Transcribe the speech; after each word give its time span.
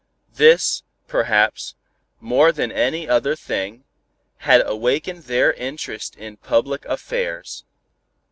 This, 0.33 0.81
perhaps, 1.07 1.75
more 2.19 2.51
than 2.51 2.71
any 2.71 3.07
other 3.07 3.35
thing, 3.35 3.83
had 4.37 4.65
awakened 4.65 5.25
their 5.25 5.53
interest 5.53 6.15
in 6.15 6.37
public 6.37 6.83
affairs. 6.85 7.65